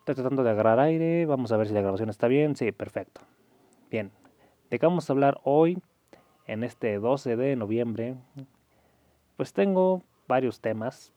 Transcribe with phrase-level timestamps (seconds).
[0.00, 1.24] Estoy tratando de agarrar aire.
[1.24, 2.54] Vamos a ver si la grabación está bien.
[2.54, 3.22] Sí, perfecto.
[3.90, 4.10] Bien.
[4.68, 5.82] ¿De qué vamos a hablar hoy?
[6.46, 8.16] En este 12 de noviembre.
[9.38, 11.14] Pues tengo varios temas.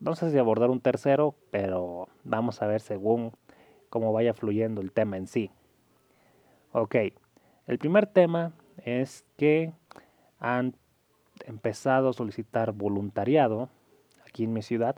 [0.00, 3.30] No sé si abordar un tercero, pero vamos a ver según
[3.88, 5.52] cómo vaya fluyendo el tema en sí.
[6.72, 6.96] Ok.
[7.68, 8.52] El primer tema
[8.84, 9.72] es que
[10.38, 10.74] han
[11.46, 13.68] empezado a solicitar voluntariado
[14.26, 14.96] aquí en mi ciudad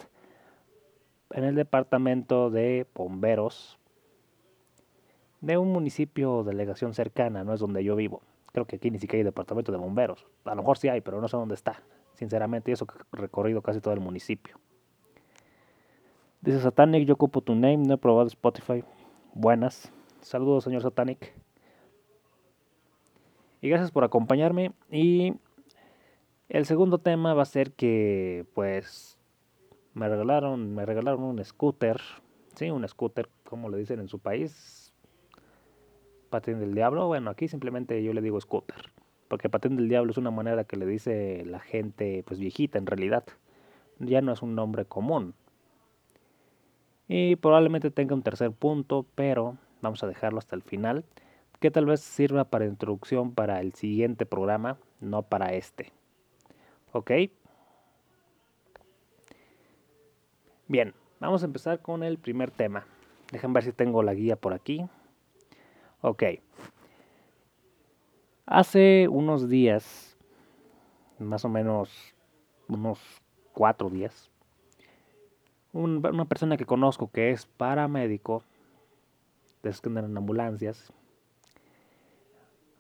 [1.32, 3.78] en el departamento de bomberos
[5.40, 8.22] de un municipio o delegación cercana, no es donde yo vivo.
[8.52, 10.26] Creo que aquí ni siquiera hay departamento de bomberos.
[10.44, 11.82] A lo mejor sí hay, pero no sé dónde está.
[12.14, 14.60] Sinceramente, eso que he recorrido casi todo el municipio.
[16.42, 18.84] Dice Satanic, yo ocupo tu name, no he probado Spotify.
[19.34, 19.90] Buenas.
[20.20, 21.32] Saludos, señor Satanic.
[23.62, 24.72] Y gracias por acompañarme.
[24.90, 25.34] Y
[26.48, 29.18] el segundo tema va a ser que, pues,
[29.94, 32.00] me regalaron, me regalaron un scooter.
[32.56, 34.92] Sí, un scooter, como le dicen en su país.
[36.28, 37.06] Patín del diablo.
[37.06, 38.90] Bueno, aquí simplemente yo le digo scooter.
[39.28, 42.86] Porque patín del diablo es una manera que le dice la gente, pues viejita en
[42.86, 43.24] realidad.
[44.00, 45.34] Ya no es un nombre común.
[47.06, 51.04] Y probablemente tenga un tercer punto, pero vamos a dejarlo hasta el final
[51.62, 55.92] que tal vez sirva para introducción para el siguiente programa, no para este.
[56.90, 57.12] ¿Ok?
[60.66, 62.84] Bien, vamos a empezar con el primer tema.
[63.30, 64.84] Dejen ver si tengo la guía por aquí.
[66.00, 66.24] Ok.
[68.44, 70.18] Hace unos días,
[71.20, 72.12] más o menos
[72.66, 72.98] unos
[73.52, 74.32] cuatro días,
[75.72, 78.42] una persona que conozco que es paramédico,
[79.62, 80.92] de que en ambulancias,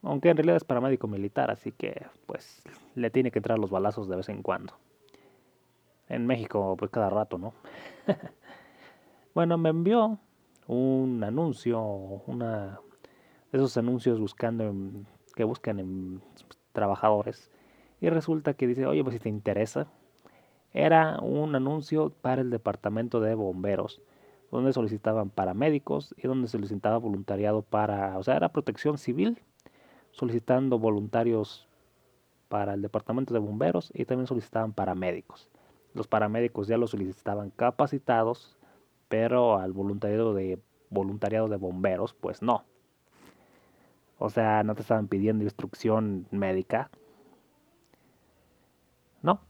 [0.02, 2.62] aunque en realidad es paramédico militar, así que pues
[2.94, 4.74] le tiene que entrar los balazos de vez en cuando.
[6.08, 7.54] En México, pues cada rato, ¿no?
[9.34, 10.18] bueno, me envió
[10.66, 12.80] un anuncio, una
[13.52, 14.72] esos anuncios buscando
[15.34, 16.22] que buscan en
[16.72, 17.50] trabajadores
[18.00, 19.86] y resulta que dice, oye, pues si te interesa,
[20.72, 24.00] era un anuncio para el departamento de bomberos
[24.50, 29.40] donde solicitaban paramédicos y donde solicitaba voluntariado para, o sea, era protección civil
[30.12, 31.68] solicitando voluntarios
[32.48, 35.50] para el departamento de bomberos y también solicitaban paramédicos.
[35.94, 38.56] Los paramédicos ya los solicitaban capacitados,
[39.08, 40.58] pero al voluntariado de
[40.90, 42.64] voluntariado de bomberos, pues no.
[44.18, 46.90] O sea, no te estaban pidiendo instrucción médica.
[49.22, 49.40] No.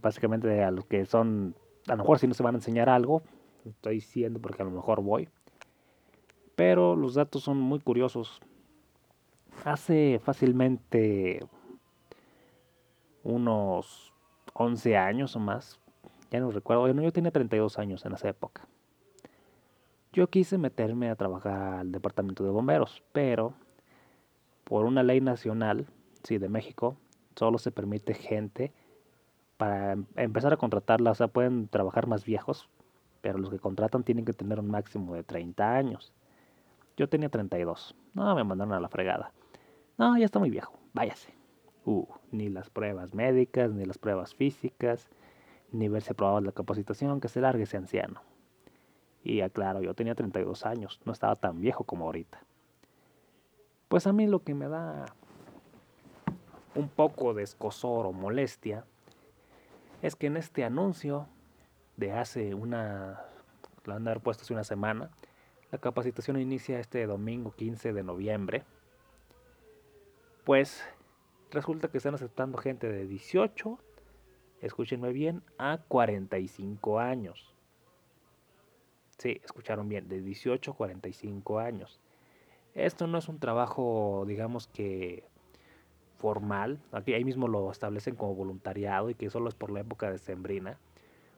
[0.00, 1.54] Básicamente a los que son,
[1.88, 3.22] a lo mejor si no se van a enseñar algo,
[3.64, 5.28] estoy diciendo porque a lo mejor voy.
[6.54, 8.40] Pero los datos son muy curiosos
[9.64, 11.40] hace fácilmente
[13.22, 14.12] unos
[14.52, 15.80] 11 años o más,
[16.30, 18.66] ya no recuerdo, yo tenía 32 años en esa época.
[20.12, 23.54] Yo quise meterme a trabajar al departamento de bomberos, pero
[24.64, 25.86] por una ley nacional,
[26.22, 26.96] sí, de México,
[27.34, 28.72] solo se permite gente
[29.56, 32.68] para em, empezar a contratarla, o sea, pueden trabajar más viejos,
[33.20, 36.12] pero los que contratan tienen que tener un máximo de 30 años.
[36.96, 37.94] Yo tenía 32.
[38.14, 39.32] No, me mandaron a la fregada.
[39.96, 41.32] No, ya está muy viejo, váyase.
[41.84, 45.08] Uh, ni las pruebas médicas, ni las pruebas físicas,
[45.70, 48.22] ni verse aprobado la capacitación, que se largue ese anciano.
[49.22, 52.40] Y aclaro, yo tenía 32 años, no estaba tan viejo como ahorita.
[53.88, 55.06] Pues a mí lo que me da
[56.74, 58.84] un poco de escosor o molestia
[60.02, 61.28] es que en este anuncio
[61.96, 63.20] de hace una,
[63.84, 65.10] la han puesto hace una semana,
[65.70, 68.64] la capacitación inicia este domingo 15 de noviembre
[70.44, 70.84] pues
[71.50, 73.78] resulta que están aceptando gente de 18,
[74.60, 77.54] escúchenme bien, a 45 años.
[79.18, 82.00] Sí, escucharon bien, de 18 a 45 años.
[82.74, 85.24] Esto no es un trabajo, digamos que
[86.18, 90.10] formal, aquí ahí mismo lo establecen como voluntariado y que solo es por la época
[90.10, 90.78] de Sembrina.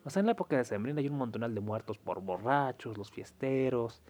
[0.05, 3.11] O sea, en la época de Sembrina hay un montonal de muertos por borrachos, los
[3.11, 4.03] fiesteros,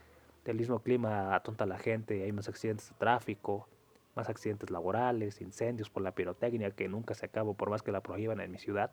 [0.44, 3.69] el mismo clima atonta a la gente, hay más accidentes de tráfico,
[4.16, 8.02] más accidentes laborales, incendios por la pirotecnia que nunca se acabó por más que la
[8.02, 8.90] prohíban en mi ciudad.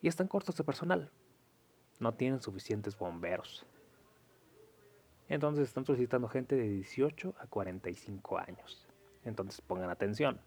[0.00, 1.10] Y están cortos de personal.
[2.00, 3.66] No tienen suficientes bomberos.
[5.28, 8.88] Entonces están solicitando gente de 18 a 45 años.
[9.24, 10.40] Entonces pongan atención.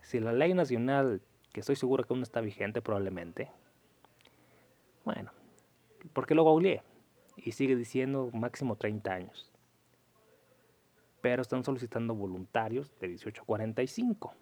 [0.00, 1.20] Si la ley nacional,
[1.52, 3.50] que estoy seguro que aún está vigente probablemente,
[5.04, 5.32] bueno,
[6.14, 6.82] porque lo googleé
[7.36, 9.53] y sigue diciendo máximo 30 años.
[11.24, 14.34] Pero están solicitando voluntarios de 18 a 45,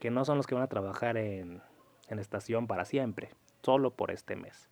[0.00, 1.62] que no son los que van a trabajar en,
[2.08, 3.30] en estación para siempre,
[3.62, 4.68] solo por este mes.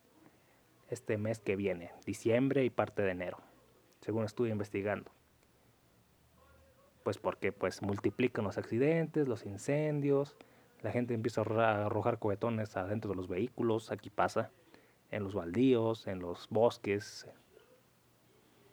[0.90, 3.38] Este mes que viene, diciembre y parte de enero,
[4.00, 5.12] según estuve investigando.
[7.05, 10.37] Pues porque pues multiplican los accidentes, los incendios,
[10.82, 14.50] la gente empieza a arrojar cohetones adentro de los vehículos, aquí pasa
[15.12, 17.28] en los baldíos, en los bosques.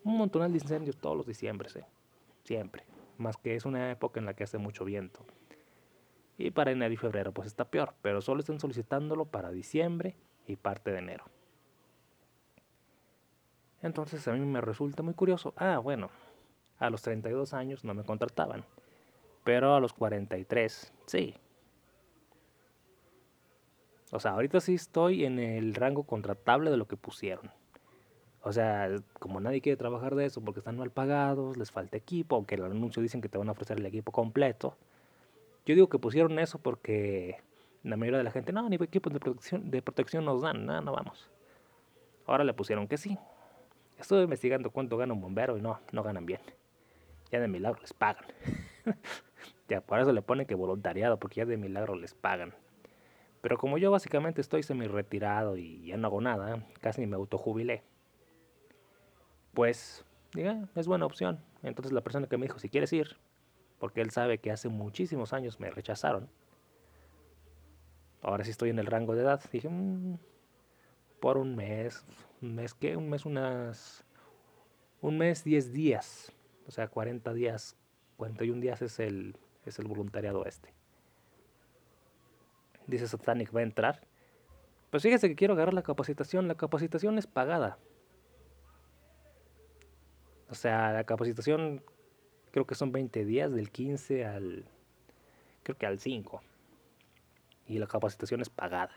[0.06, 1.86] Un montón de incendios todos los diciembres, ¿eh?
[2.44, 2.86] siempre.
[3.18, 5.26] Más que es una época en la que hace mucho viento.
[6.38, 10.16] Y para enero y febrero pues está peor, pero solo están solicitándolo para diciembre
[10.48, 11.26] y parte de enero.
[13.82, 15.54] Entonces a mí me resulta muy curioso.
[15.58, 16.10] Ah, bueno,
[16.78, 18.64] a los 32 años no me contrataban,
[19.44, 21.36] pero a los 43 sí,
[24.12, 27.52] o sea, ahorita sí estoy en el rango contratable de lo que pusieron.
[28.48, 32.36] O sea, como nadie quiere trabajar de eso porque están mal pagados, les falta equipo,
[32.36, 34.78] aunque el anuncio dicen que te van a ofrecer el equipo completo.
[35.66, 37.38] Yo digo que pusieron eso porque
[37.82, 40.80] la mayoría de la gente, no, ni equipos de protección, de protección nos dan, no,
[40.80, 41.28] no vamos.
[42.28, 43.18] Ahora le pusieron que sí.
[43.98, 46.42] Estuve investigando cuánto gana un bombero y no, no ganan bien.
[47.32, 48.26] Ya de milagro les pagan.
[49.70, 52.54] ya por eso le ponen que voluntariado, porque ya de milagro les pagan.
[53.42, 57.82] Pero como yo básicamente estoy semi retirado y ya no hago nada, casi me autojubilé.
[59.56, 61.40] Pues, diga, es buena opción.
[61.64, 63.18] Entonces la persona que me dijo si quieres ir,
[63.80, 66.30] porque él sabe que hace muchísimos años me rechazaron.
[68.22, 69.42] Ahora sí estoy en el rango de edad.
[69.52, 70.20] Dije, mm,
[71.20, 72.06] por un mes,
[72.44, 74.06] un mes qué, un mes unas,
[75.02, 76.32] un mes 10 días,
[76.68, 77.76] o sea 40 días,
[78.18, 79.36] 41 días es el,
[79.66, 80.76] es el voluntariado este
[82.88, 84.02] dice Satanic va a entrar.
[84.92, 86.48] Pues fíjese que quiero agarrar la capacitación.
[86.48, 87.78] La capacitación es pagada.
[90.50, 91.84] O sea, la capacitación
[92.52, 94.66] creo que son 20 días, del 15 al.
[95.64, 96.42] creo que al 5.
[97.68, 98.96] Y la capacitación es pagada.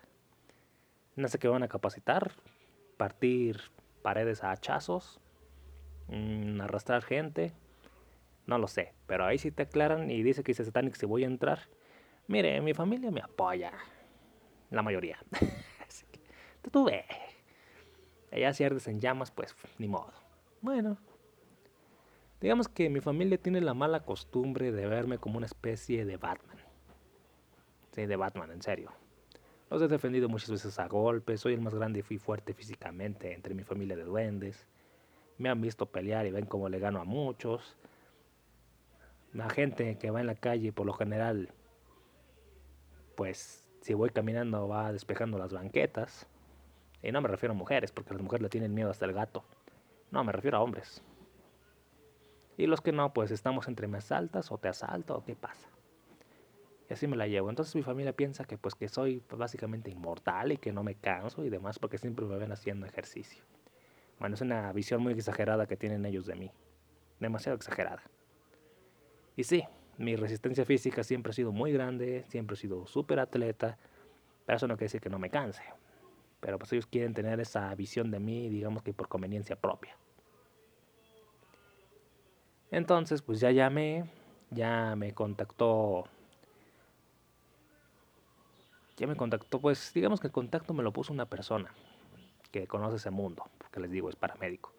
[1.17, 2.33] No sé qué van a capacitar.
[2.97, 3.61] Partir
[4.03, 5.21] paredes a hachazos.
[6.09, 7.53] Mm, arrastrar gente.
[8.47, 8.93] No lo sé.
[9.07, 11.61] Pero ahí sí te aclaran y dice que dice Satanic si voy a entrar
[12.29, 13.73] Mire, mi familia me apoya.
[14.71, 15.19] La mayoría.
[15.89, 16.21] Así que,
[16.71, 17.07] tú ves.
[18.31, 20.13] Ella si ardes en llamas, pues ni modo.
[20.61, 20.99] Bueno.
[22.41, 26.59] Digamos que mi familia tiene la mala costumbre de verme como una especie de Batman.
[27.93, 28.93] Sí, de Batman, en serio.
[29.71, 33.35] Los he defendido muchas veces a golpes, soy el más grande y fui fuerte físicamente
[33.35, 34.67] entre mi familia de duendes.
[35.37, 37.77] Me han visto pelear y ven cómo le gano a muchos.
[39.33, 41.53] La gente que va en la calle por lo general
[43.19, 46.29] pues si voy caminando va despejando las banquetas.
[47.03, 49.43] Y no me refiero a mujeres, porque las mujeres le tienen miedo hasta el gato.
[50.13, 51.03] No, me refiero a hombres.
[52.59, 55.69] Y los que no, pues estamos entre me asaltas o te asalto o qué pasa.
[56.91, 57.51] Y así me la llevo.
[57.51, 61.45] Entonces mi familia piensa que pues que soy básicamente inmortal y que no me canso
[61.45, 63.45] y demás porque siempre me ven haciendo ejercicio.
[64.19, 66.51] Bueno, es una visión muy exagerada que tienen ellos de mí.
[67.21, 68.03] Demasiado exagerada.
[69.37, 69.63] Y sí,
[69.97, 73.79] mi resistencia física siempre ha sido muy grande, siempre he sido súper atleta,
[74.45, 75.63] pero eso no quiere decir que no me canse.
[76.41, 79.97] Pero pues ellos quieren tener esa visión de mí, digamos que por conveniencia propia.
[82.71, 84.05] Entonces, pues ya llamé,
[84.51, 86.05] ya me contactó.
[88.97, 91.73] Ya me contactó, pues digamos que el contacto me lo puso una persona
[92.51, 94.73] que conoce ese mundo, porque les digo, es paramédico.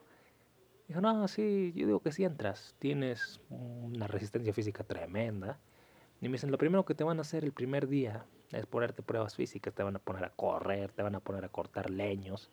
[0.87, 5.59] Dijo, no, sí, yo digo que si entras, tienes una resistencia física tremenda.
[6.19, 9.03] Y me dicen, lo primero que te van a hacer el primer día es ponerte
[9.03, 12.49] pruebas físicas, te van a poner a correr, te van a poner a cortar leños,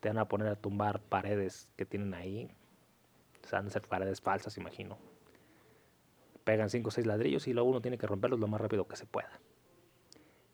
[0.00, 2.50] te van a poner a tumbar paredes que tienen ahí.
[3.50, 4.98] O ser paredes falsas, imagino.
[6.44, 8.96] pegan 5 o 6 ladrillos y luego uno tiene que romperlos lo más rápido que
[8.96, 9.40] se pueda.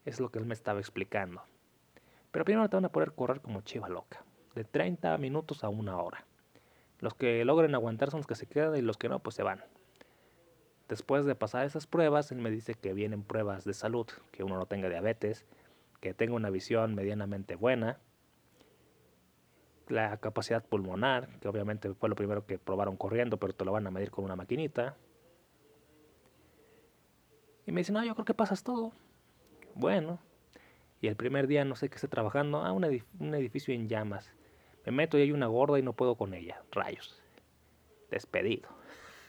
[0.05, 1.43] Es lo que él me estaba explicando.
[2.31, 4.25] Pero primero te van a poder correr como chiva loca,
[4.55, 6.25] de 30 minutos a una hora.
[7.01, 9.43] Los que logren aguantar son los que se quedan y los que no, pues se
[9.43, 9.65] van.
[10.89, 14.57] Después de pasar esas pruebas, él me dice que vienen pruebas de salud, que uno
[14.57, 15.45] no tenga diabetes,
[16.01, 17.99] que tenga una visión medianamente buena,
[19.89, 23.87] la capacidad pulmonar, que obviamente fue lo primero que probaron corriendo, pero te lo van
[23.87, 24.97] a medir con una maquinita.
[27.67, 28.93] Y me dice, no, yo creo que pasas todo.
[29.75, 30.19] Bueno,
[31.01, 32.85] y el primer día no sé qué esté trabajando, ah, un,
[33.21, 34.33] un edificio en llamas.
[34.85, 36.63] Me meto y hay una gorda y no puedo con ella.
[36.71, 37.23] Rayos.
[38.11, 38.69] Despedido.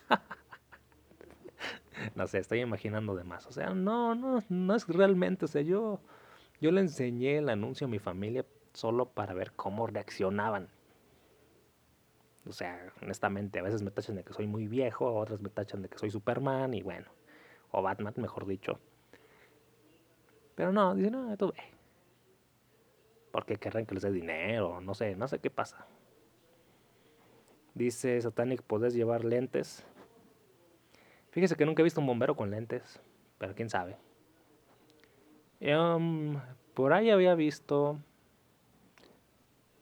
[2.15, 3.47] no sé, estoy imaginando de más.
[3.47, 6.01] O sea, no, no, no es realmente, o sea, yo,
[6.59, 8.45] yo le enseñé el anuncio a mi familia
[8.75, 10.69] solo para ver cómo reaccionaban.
[12.47, 15.81] O sea, honestamente, a veces me tachan de que soy muy viejo, otras me tachan
[15.81, 17.07] de que soy Superman y bueno,
[17.71, 18.79] o Batman, mejor dicho.
[20.53, 21.63] Pero no, dice, no, tú ve.
[23.31, 25.87] Porque querrán que les dé dinero, no sé, no sé qué pasa.
[27.73, 29.85] Dice Satanic, ¿podés llevar lentes?
[31.31, 33.01] Fíjese que nunca he visto un bombero con lentes,
[33.37, 33.97] pero quién sabe.
[35.59, 36.39] Um,
[36.73, 37.99] por ahí había visto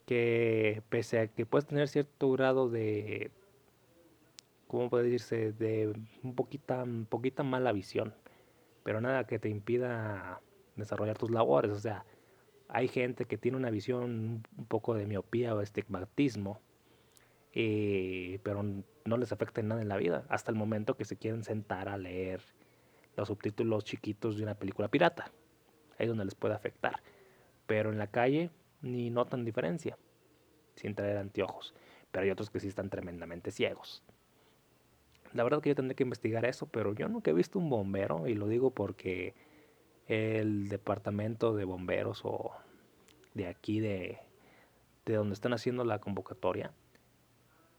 [0.05, 3.31] que pese a que puedes tener cierto grado de,
[4.67, 5.53] ¿cómo puede decirse?
[5.53, 5.93] De
[6.23, 8.13] un poquita, poquita mala visión,
[8.83, 10.41] pero nada que te impida
[10.75, 11.71] desarrollar tus labores.
[11.71, 12.05] O sea,
[12.67, 16.59] hay gente que tiene una visión un poco de miopía o estigmatismo,
[17.53, 21.17] eh, pero no les afecta en nada en la vida, hasta el momento que se
[21.17, 22.41] quieren sentar a leer
[23.15, 25.31] los subtítulos chiquitos de una película pirata.
[25.99, 27.03] Ahí es donde les puede afectar.
[27.67, 28.49] Pero en la calle
[28.83, 29.97] ni notan diferencia
[30.75, 31.73] sin traer anteojos.
[32.11, 34.03] Pero hay otros que sí están tremendamente ciegos.
[35.33, 38.27] La verdad que yo tendré que investigar eso, pero yo nunca he visto un bombero
[38.27, 39.33] y lo digo porque
[40.07, 42.51] el departamento de bomberos o
[43.33, 44.19] de aquí de,
[45.05, 46.71] de donde están haciendo la convocatoria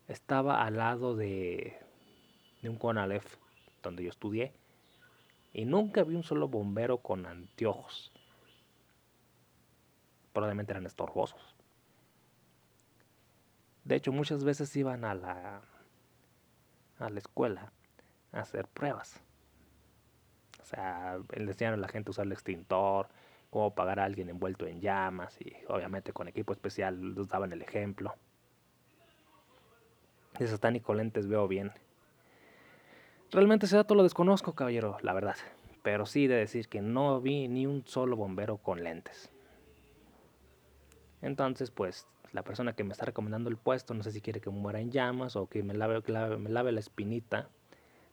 [0.09, 1.77] estaba al lado de,
[2.63, 3.37] de un Conalef
[3.83, 4.53] donde yo estudié
[5.53, 8.13] y nunca vi un solo bombero con anteojos
[10.35, 11.57] probablemente eran estorbosos.
[13.85, 15.63] De hecho, muchas veces iban a la,
[16.99, 17.73] a la escuela
[18.33, 19.23] a hacer pruebas.
[20.61, 23.09] O sea, enseñaron a la gente a usar el extintor,
[23.51, 27.63] cómo pagar a alguien envuelto en llamas y obviamente con equipo especial les daban el
[27.63, 28.15] ejemplo.
[30.39, 31.73] De satánico lentes veo bien.
[33.31, 35.37] Realmente ese dato lo desconozco, caballero, la verdad.
[35.83, 39.31] Pero sí de decir que no vi ni un solo bombero con lentes.
[41.25, 44.51] Entonces, pues la persona que me está recomendando el puesto, no sé si quiere que
[44.51, 46.03] muera en llamas o que me lave,
[46.37, 47.49] me lave la espinita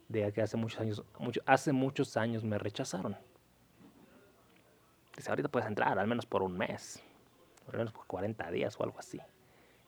[0.07, 1.03] de que hace muchos años,
[1.45, 3.17] hace muchos años me rechazaron.
[5.17, 7.03] Dice, ahorita puedes entrar, al menos por un mes,
[7.67, 9.19] al menos por 40 días o algo así,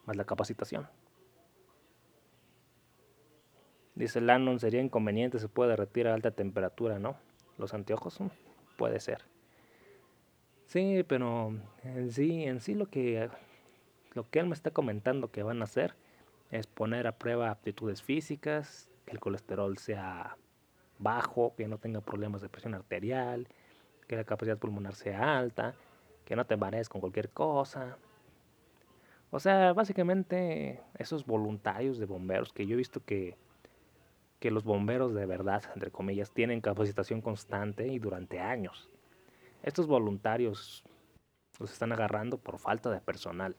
[0.06, 0.90] más la capacitación.
[3.96, 7.16] Dice Lannon, sería inconveniente, se puede derretir a alta temperatura, ¿no?
[7.58, 8.28] Los anteojos, mm,
[8.76, 9.33] puede ser.
[10.74, 11.54] Sí, pero
[11.84, 13.30] en sí, en sí lo que,
[14.16, 15.94] lo que él me está comentando que van a hacer
[16.50, 20.36] es poner a prueba aptitudes físicas, que el colesterol sea
[20.98, 23.48] bajo, que no tenga problemas de presión arterial,
[24.08, 25.76] que la capacidad pulmonar sea alta,
[26.26, 28.00] que no te marees con cualquier cosa.
[29.30, 33.38] O sea, básicamente esos voluntarios de bomberos que yo he visto que,
[34.40, 38.90] que los bomberos de verdad, entre comillas, tienen capacitación constante y durante años.
[39.64, 40.84] Estos voluntarios
[41.60, 43.56] los están agarrando por falta de personal.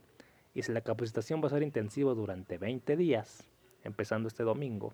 [0.54, 3.48] Y si la capacitación va a ser intensiva durante 20 días,
[3.82, 4.92] empezando este domingo,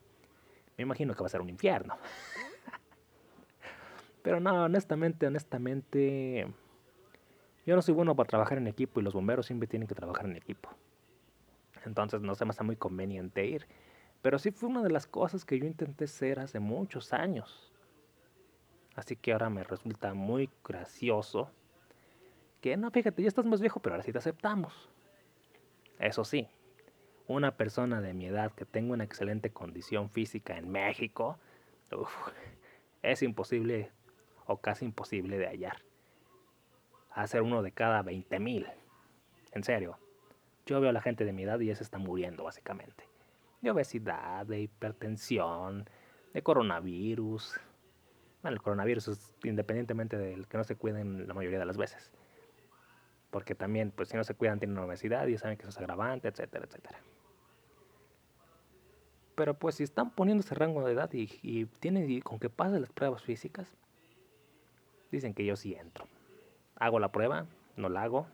[0.78, 1.96] me imagino que va a ser un infierno.
[4.22, 6.46] Pero no, honestamente, honestamente,
[7.66, 10.26] yo no soy bueno para trabajar en equipo y los bomberos siempre tienen que trabajar
[10.26, 10.70] en equipo.
[11.84, 13.66] Entonces no se me hace muy conveniente ir.
[14.22, 17.69] Pero sí fue una de las cosas que yo intenté ser hace muchos años.
[19.00, 21.50] Así que ahora me resulta muy gracioso
[22.60, 24.90] que no, fíjate, ya estás más viejo, pero ahora sí te aceptamos.
[25.98, 26.48] Eso sí,
[27.26, 31.38] una persona de mi edad que tenga una excelente condición física en México,
[33.00, 33.90] es imposible
[34.44, 35.78] o casi imposible de hallar.
[37.12, 38.66] Hacer uno de cada 20 mil.
[39.52, 39.96] En serio,
[40.66, 43.08] yo veo a la gente de mi edad y ya se está muriendo básicamente.
[43.62, 45.88] De obesidad, de hipertensión,
[46.34, 47.58] de coronavirus,
[48.42, 52.10] bueno, el coronavirus independientemente del que no se cuiden la mayoría de las veces.
[53.30, 56.28] Porque también, pues si no se cuidan, tienen obesidad y saben que eso es agravante,
[56.28, 56.98] etcétera, etcétera.
[59.34, 62.50] Pero pues si están poniendo ese rango de edad y, y tienen y con que
[62.50, 63.76] pasen las pruebas físicas,
[65.12, 66.06] dicen que yo sí entro.
[66.76, 68.26] Hago la prueba, no la hago.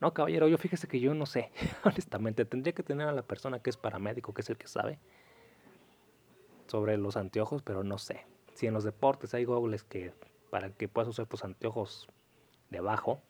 [0.00, 1.50] No, caballero, yo fíjese que yo no sé.
[1.84, 4.98] Honestamente, tendría que tener a la persona que es paramédico, que es el que sabe
[6.70, 8.24] sobre los anteojos, pero no sé.
[8.54, 10.14] Si en los deportes hay goggles que
[10.50, 12.08] para que puedas usar tus anteojos
[12.70, 13.20] debajo,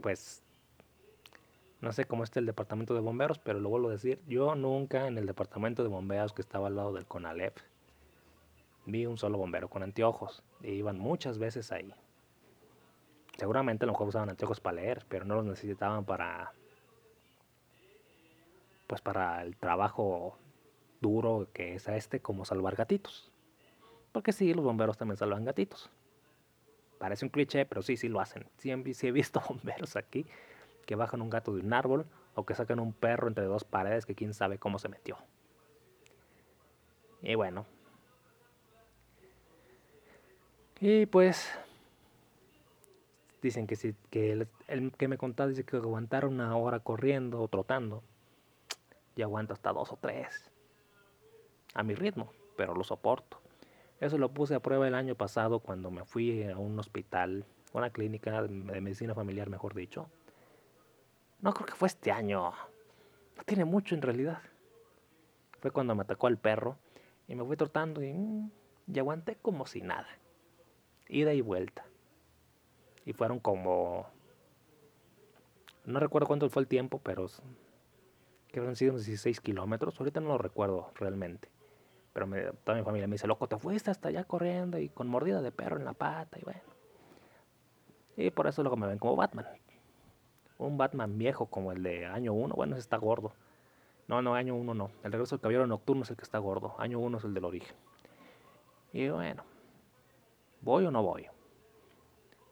[0.00, 0.42] pues
[1.80, 5.06] no sé cómo está el departamento de bomberos, pero lo vuelvo a decir, yo nunca
[5.06, 7.58] en el departamento de bomberos que estaba al lado del CONALEP
[8.84, 11.94] vi un solo bombero con anteojos y iban muchas veces ahí.
[13.38, 16.52] Seguramente a lo mejor usaban anteojos para leer, pero no los necesitaban para
[18.86, 20.36] pues para el trabajo
[21.02, 23.30] duro que es este como salvar gatitos.
[24.12, 25.90] Porque sí, los bomberos también salvan gatitos.
[26.98, 28.46] Parece un cliché, pero sí, sí lo hacen.
[28.58, 30.24] Siempre sí he visto bomberos aquí
[30.86, 34.06] que bajan un gato de un árbol o que sacan un perro entre dos paredes
[34.06, 35.18] que quién sabe cómo se metió.
[37.20, 37.66] Y bueno.
[40.80, 41.48] Y pues
[43.40, 47.48] dicen que si que el, que me contaba dice que aguantar una hora corriendo o
[47.48, 48.02] trotando
[49.16, 50.51] y aguanta hasta dos o tres
[51.74, 53.40] a mi ritmo, pero lo soporto.
[54.00, 57.90] Eso lo puse a prueba el año pasado cuando me fui a un hospital, una
[57.90, 60.08] clínica de medicina familiar, mejor dicho.
[61.40, 62.52] No creo que fue este año.
[63.36, 64.42] No tiene mucho en realidad.
[65.60, 66.76] Fue cuando me atacó el perro
[67.28, 68.50] y me fui trotando y, mm,
[68.92, 70.08] y aguanté como si nada.
[71.08, 71.84] Ida y vuelta.
[73.04, 74.06] Y fueron como...
[75.84, 77.26] No recuerdo cuánto fue el tiempo, pero
[78.48, 79.98] que habrán sido 16 kilómetros.
[79.98, 81.48] Ahorita no lo recuerdo realmente.
[82.12, 85.08] Pero me, toda mi familia me dice, loco, te fuiste hasta allá corriendo y con
[85.08, 86.60] mordida de perro en la pata y bueno.
[88.16, 89.46] Y por eso luego me ven como Batman.
[90.58, 93.32] Un Batman viejo como el de año 1, bueno, ese está gordo.
[94.08, 94.90] No, no, año 1 no.
[95.02, 96.74] El regreso del caballero nocturno es el que está gordo.
[96.78, 97.74] Año 1 es el del origen.
[98.92, 99.44] Y bueno,
[100.60, 101.26] ¿voy o no voy?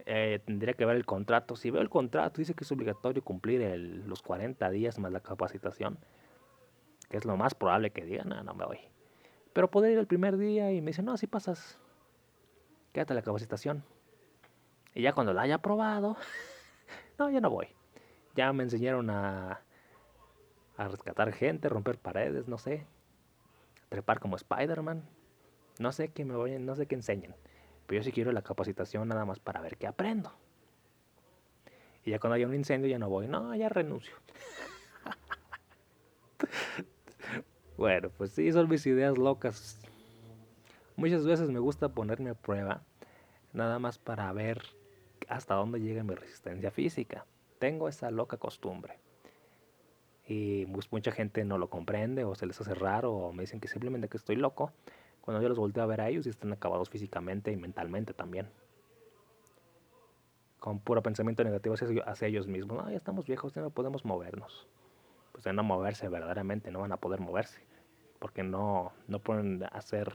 [0.06, 1.54] Eh, tendría que ver el contrato.
[1.56, 5.20] Si veo el contrato, dice que es obligatorio cumplir el, los 40 días más la
[5.20, 5.98] capacitación,
[7.10, 8.78] que es lo más probable que digan, no, no me voy.
[9.52, 11.78] Pero poder ir el primer día y me dicen, no, si pasas,
[12.92, 13.82] quédate la capacitación.
[14.94, 16.16] Y ya cuando la haya probado,
[17.18, 17.68] no, ya no voy.
[18.36, 19.60] Ya me enseñaron a,
[20.76, 22.86] a rescatar gente, romper paredes, no sé.
[23.88, 25.02] Trepar como Spider-Man.
[25.78, 27.34] No sé qué me voy, no sé qué enseñen.
[27.86, 30.32] Pero yo sí quiero la capacitación nada más para ver qué aprendo.
[32.04, 33.26] Y ya cuando haya un incendio ya no voy.
[33.26, 34.14] No, ya renuncio.
[37.80, 39.80] Bueno, pues sí, son mis ideas locas.
[40.96, 42.82] Muchas veces me gusta ponerme a prueba,
[43.54, 44.60] nada más para ver
[45.30, 47.24] hasta dónde llega mi resistencia física.
[47.58, 48.98] Tengo esa loca costumbre.
[50.28, 53.60] Y pues mucha gente no lo comprende o se les hace raro o me dicen
[53.60, 54.72] que simplemente que estoy loco.
[55.22, 58.50] Cuando yo los volteo a ver a ellos y están acabados físicamente y mentalmente también.
[60.58, 62.76] Con puro pensamiento negativo hacia, ellos mismos.
[62.76, 64.68] No, ya estamos viejos, ya no podemos movernos.
[65.32, 67.69] Pues de no moverse verdaderamente, no van a poder moverse
[68.20, 70.12] porque no, no pueden hacer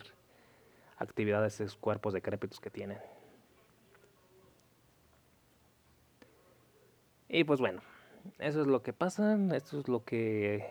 [0.98, 3.00] actividades esos cuerpos decrépitos que tienen.
[7.28, 7.82] Y pues bueno,
[8.40, 10.66] eso es lo que pasa, esto es lo que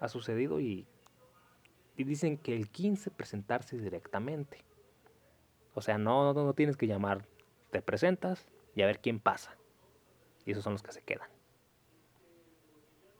[0.00, 0.86] ha sucedido y,
[1.96, 4.64] dicen que el 15 presentarse directamente.
[5.74, 7.26] O sea, no, no, no tienes que llamar,
[7.70, 9.54] te presentas y a ver quién pasa.
[10.46, 11.28] Y esos son los que se quedan.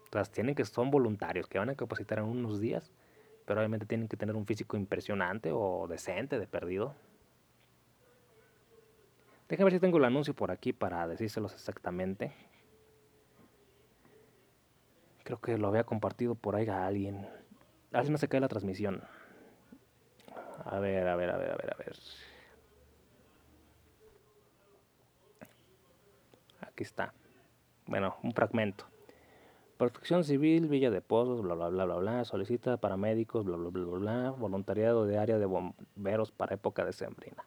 [0.05, 2.91] Entonces tienen que son voluntarios que van a capacitar en unos días
[3.51, 6.95] pero obviamente tienen que tener un físico impresionante o decente de perdido.
[9.49, 12.33] Déjame ver si tengo el anuncio por aquí para decírselos exactamente.
[15.25, 17.27] Creo que lo había compartido por ahí a alguien.
[17.91, 19.03] A ver si no se cae la transmisión.
[20.65, 21.97] A ver, a ver, a ver, a ver, a ver.
[26.61, 27.13] Aquí está.
[27.87, 28.90] Bueno, un fragmento.
[29.81, 32.25] Protección Civil, Villa de Pozos, bla, bla, bla, bla, bla.
[32.27, 34.31] Solicita paramédicos, bla, bla, bla, bla, bla.
[34.33, 37.47] Voluntariado de área de bomberos para época de sembrina.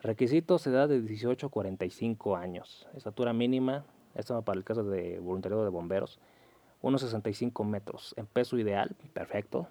[0.00, 2.86] Requisitos, edad de 18 a 45 años.
[2.94, 6.20] Estatura mínima, esto para el caso de voluntariado de bomberos,
[6.82, 8.14] 1,65 metros.
[8.16, 9.66] En peso ideal, perfecto.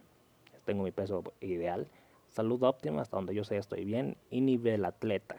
[0.66, 1.88] Tengo mi peso ideal.
[2.28, 4.18] Salud óptima, hasta donde yo sé estoy bien.
[4.30, 5.38] Y nivel atleta.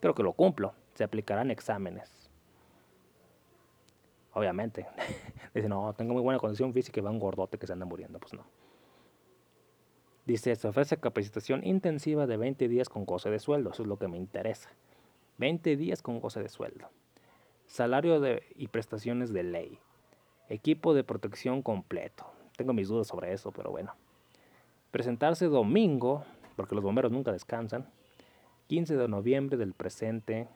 [0.00, 0.74] Creo que lo cumplo.
[0.92, 2.23] Se aplicarán exámenes
[4.34, 4.86] Obviamente.
[5.54, 8.18] Dice, no, tengo muy buena condición física y va un gordote que se anda muriendo.
[8.18, 8.44] Pues no.
[10.26, 13.70] Dice, se ofrece capacitación intensiva de 20 días con goce de sueldo.
[13.70, 14.70] Eso es lo que me interesa.
[15.38, 16.88] 20 días con goce de sueldo.
[17.66, 19.78] Salario de, y prestaciones de ley.
[20.48, 22.26] Equipo de protección completo.
[22.56, 23.94] Tengo mis dudas sobre eso, pero bueno.
[24.90, 26.24] Presentarse domingo,
[26.56, 27.86] porque los bomberos nunca descansan.
[28.68, 30.48] 15 de noviembre del presente.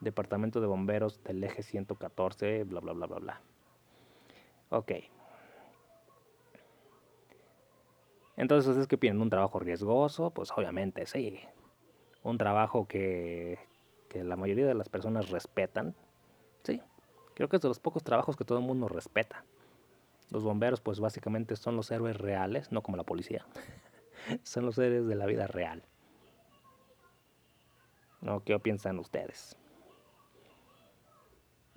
[0.00, 3.40] Departamento de Bomberos del Eje 114, bla, bla, bla, bla, bla.
[4.70, 4.92] Ok.
[8.36, 9.20] Entonces, ¿ustedes qué opinan?
[9.20, 10.30] ¿Un trabajo riesgoso?
[10.30, 11.40] Pues obviamente sí.
[12.22, 13.58] Un trabajo que,
[14.08, 15.94] que la mayoría de las personas respetan.
[16.62, 16.80] Sí.
[17.34, 19.44] Creo que es de los pocos trabajos que todo el mundo respeta.
[20.30, 23.46] Los bomberos, pues básicamente son los héroes reales, no como la policía.
[24.42, 25.82] son los héroes de la vida real.
[28.20, 28.44] ¿No?
[28.44, 29.56] ¿Qué piensan ustedes?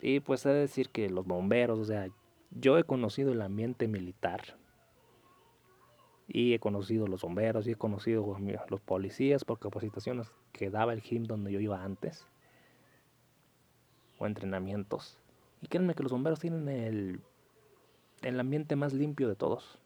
[0.02, 2.10] Y pues he de decir que los bomberos, o sea,
[2.50, 4.58] yo he conocido el ambiente militar.
[6.28, 8.36] Y he conocido los bomberos y he conocido
[8.70, 12.26] los policías por capacitaciones que daba el gym donde yo iba antes.
[14.18, 15.20] O entrenamientos.
[15.62, 17.22] Y créanme que los bomberos tienen el,
[18.24, 19.78] el ambiente más limpio de todos.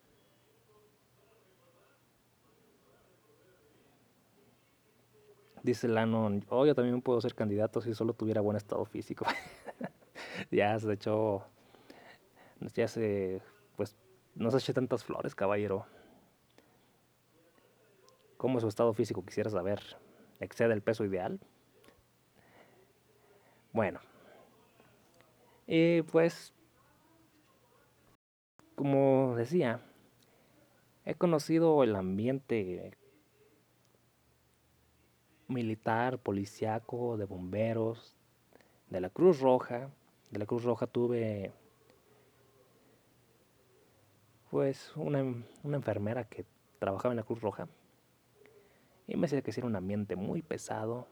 [5.62, 9.26] Dice Lano, oh, yo también puedo ser candidato si solo tuviera buen estado físico.
[10.52, 11.46] ya se echó,
[12.74, 13.42] ya se,
[13.76, 13.96] pues,
[14.36, 15.86] no se tantas flores, caballero.
[18.38, 19.26] ¿Cómo es su estado físico?
[19.26, 19.80] Quisiera saber.
[20.40, 21.40] ¿Excede el peso ideal?
[23.72, 24.00] Bueno.
[25.68, 26.54] Y pues,
[28.76, 29.82] como decía,
[31.06, 32.98] he conocido el ambiente
[35.48, 38.16] militar, policiaco, de bomberos,
[38.90, 39.90] de la Cruz Roja.
[40.32, 41.54] De la Cruz Roja tuve
[44.50, 45.24] pues una,
[45.64, 46.46] una enfermera que
[46.80, 47.68] trabajaba en la Cruz Roja
[49.08, 51.08] y me decía que era un ambiente muy pesado,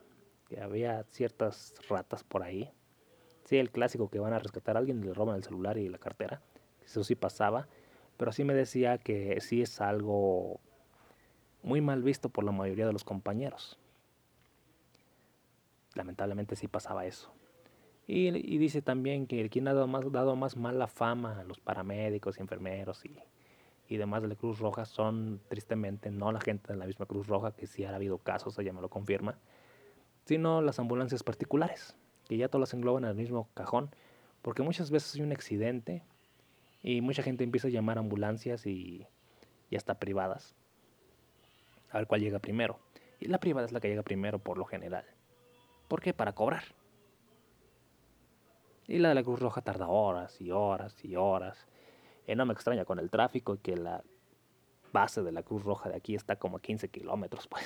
[0.48, 2.72] que había ciertas ratas por ahí.
[3.46, 5.90] Sí, el clásico que van a rescatar a alguien y le roban el celular y
[5.90, 6.42] la cartera.
[6.84, 7.68] Eso sí pasaba.
[8.18, 10.60] Pero sí me decía que sí es algo
[11.62, 13.78] muy mal visto por la mayoría de los compañeros
[15.96, 17.32] lamentablemente sí pasaba eso.
[18.06, 22.38] Y, dice también que quien ha dado más, dado más mala fama a los paramédicos
[22.38, 23.16] enfermeros y,
[23.88, 27.28] y demás de la Cruz Roja son tristemente no la gente de la misma Cruz
[27.28, 29.38] Roja, que sí ha habido casos, ella me lo confirma,
[30.26, 31.96] sino las ambulancias particulares,
[32.28, 33.90] que ya todas las engloban en el mismo cajón,
[34.42, 36.04] porque muchas veces hay un accidente
[36.82, 39.08] y mucha gente empieza a llamar ambulancias y,
[39.70, 40.56] y hasta privadas,
[41.90, 42.80] a ver cuál llega primero.
[43.20, 45.06] Y la privada es la que llega primero por lo general.
[45.88, 46.14] ¿Por qué?
[46.14, 46.64] Para cobrar.
[48.88, 51.68] Y la de la Cruz Roja tarda horas y horas y horas.
[52.28, 54.04] Y no me extraña con el tráfico que la
[54.92, 57.48] base de la Cruz Roja de aquí está como a 15 kilómetros.
[57.48, 57.64] Pues.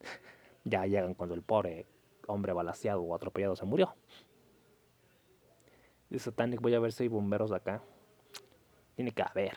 [0.64, 1.86] ya llegan cuando el pobre
[2.26, 3.94] hombre balaseado o atropellado se murió.
[6.08, 7.82] Dice Titanic, voy a ver si hay bomberos acá.
[8.96, 9.56] Tiene que haber.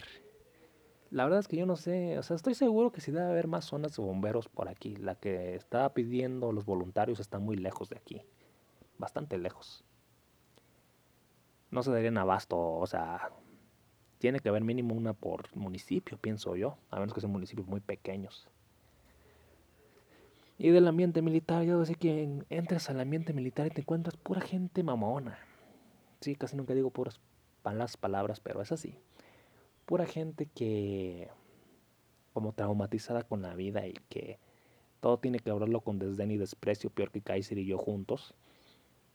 [1.10, 3.48] La verdad es que yo no sé, o sea, estoy seguro que si debe haber
[3.48, 4.96] más zonas de bomberos por aquí.
[4.96, 8.22] La que estaba pidiendo los voluntarios está muy lejos de aquí,
[8.98, 9.84] bastante lejos.
[11.74, 13.32] No se darían abasto, o sea,
[14.20, 17.80] tiene que haber mínimo una por municipio, pienso yo, a menos que sean municipios muy
[17.80, 18.48] pequeños.
[20.58, 24.40] Y del ambiente militar, yo decir que entras al ambiente militar y te encuentras pura
[24.40, 25.38] gente mamona.
[26.22, 27.20] Sí, casi nunca digo puras
[27.64, 28.98] malas palabras, pero es así
[29.86, 31.30] pura gente que
[32.34, 34.40] como traumatizada con la vida y que
[35.02, 38.34] todo tiene que hablarlo con desdén y desprecio, peor que Kaiser y yo juntos,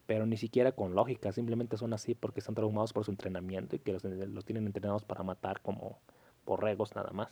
[0.09, 3.79] pero ni siquiera con lógica, simplemente son así porque están traumados por su entrenamiento y
[3.79, 4.01] que los,
[4.43, 5.99] tienen entrenados para matar como
[6.47, 7.29] borregos nada más.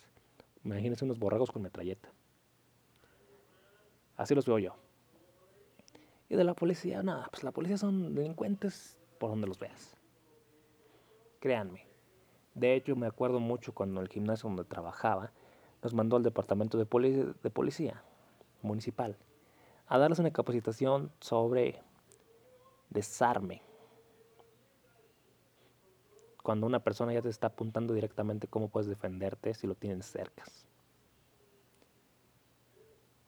[0.63, 2.07] Imagínense unos borregos con metralleta.
[4.15, 4.75] Así los veo yo.
[6.29, 9.97] Y de la policía, nada, pues la policía son delincuentes por donde los veas.
[11.39, 11.87] Créanme.
[12.53, 15.31] De hecho, me acuerdo mucho cuando el gimnasio donde trabajaba
[15.81, 18.03] nos mandó al departamento de, de policía
[18.61, 19.17] municipal
[19.87, 21.81] a darles una capacitación sobre
[22.89, 23.61] desarme.
[26.43, 30.43] Cuando una persona ya te está apuntando directamente cómo puedes defenderte si lo tienen cerca.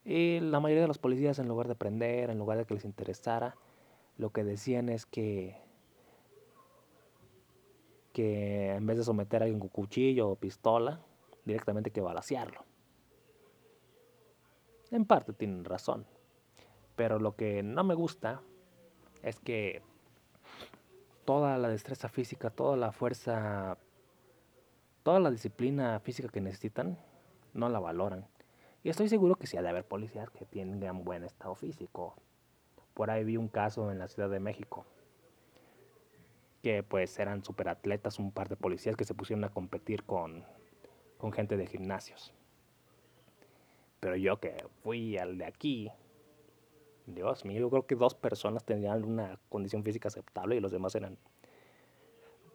[0.06, 2.86] Y la mayoría de los policías en lugar de aprender, en lugar de que les
[2.86, 3.56] interesara,
[4.17, 5.58] lo que decían es que
[8.13, 11.00] que en vez de someter a alguien con cuchillo o pistola,
[11.45, 12.65] directamente que balasearlo.
[14.91, 16.06] En parte tienen razón.
[16.95, 18.41] Pero lo que no me gusta
[19.21, 19.82] es que
[21.25, 23.77] toda la destreza física, toda la fuerza,
[25.03, 26.97] toda la disciplina física que necesitan,
[27.53, 28.25] no la valoran.
[28.84, 32.15] Y estoy seguro que sí ha de haber policías que tienen buen estado físico.
[32.93, 34.86] Por ahí vi un caso en la Ciudad de México
[36.62, 40.43] que pues eran superatletas, un par de policías que se pusieron a competir con,
[41.17, 42.34] con gente de gimnasios.
[43.99, 45.91] Pero yo que fui al de aquí,
[47.13, 50.95] Dios mío, yo creo que dos personas tenían una condición física aceptable y los demás
[50.95, 51.17] eran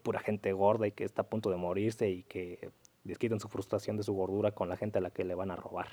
[0.03, 2.71] pura gente gorda y que está a punto de morirse y que
[3.05, 5.57] desquitan su frustración de su gordura con la gente a la que le van a
[5.57, 5.89] robar.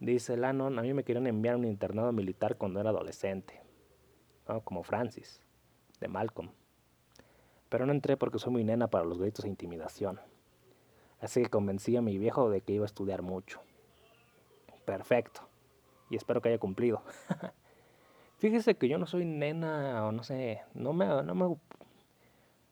[0.00, 3.62] Dice Lannon, a mí me querían enviar a un internado militar cuando era adolescente,
[4.64, 5.40] como Francis,
[5.98, 6.50] de Malcolm.
[7.70, 10.20] Pero no entré porque soy muy nena para los gritos e intimidación.
[11.24, 13.62] Así que convencí a mi viejo de que iba a estudiar mucho.
[14.84, 15.48] Perfecto.
[16.10, 17.02] Y espero que haya cumplido.
[18.36, 21.56] Fíjese que yo no soy nena o no sé, no me, no me,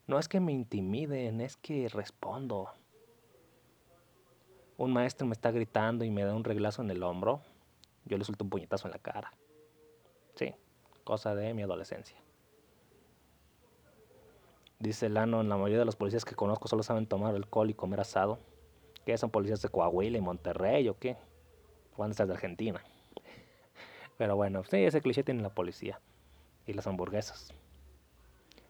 [0.07, 2.69] no es que me intimiden, es que respondo
[4.77, 7.41] un maestro me está gritando y me da un reglazo en el hombro,
[8.05, 9.33] yo le suelto un puñetazo en la cara.
[10.35, 10.55] Sí,
[11.05, 12.22] cosa de mi adolescencia.
[14.83, 18.01] Dice Lano, la mayoría de los policías que conozco solo saben tomar alcohol y comer
[18.01, 18.41] asado.
[19.07, 21.17] ¿Qué son policías de Coahuila y Monterrey o qué?
[21.97, 22.83] ¿O de Argentina?
[24.19, 26.01] Pero bueno, sí, ese cliché tiene la policía.
[26.67, 27.55] Y las hamburguesas.